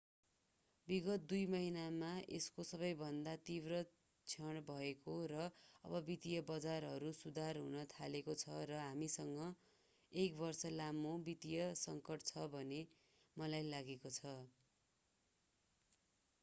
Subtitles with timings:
[0.87, 3.81] विगत दुई महिनामा यसको सबैभन्दा तीव्र
[4.27, 5.43] क्षण भएको र
[5.83, 9.45] अब वित्तीय बजारहरू सुधार हुन थालेको छ र हामीसँग
[10.11, 12.81] एक बर्ष लामो वित्तीय सङ्कट छ भन्ने
[13.37, 14.33] मलाई लागेको छ